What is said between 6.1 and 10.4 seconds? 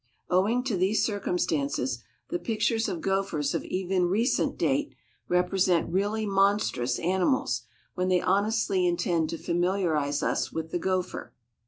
monstrous animals, when they honestly intend to familiarize